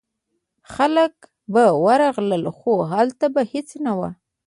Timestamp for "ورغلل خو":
1.85-2.73